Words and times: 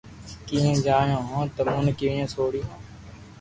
ڪيئي 0.47 0.71
جايو 0.85 1.19
ھون 1.29 1.45
تمو 1.55 1.77
ني 1.85 1.91
ڪيڪر 1.99 2.27
سوڙيو 2.33 2.65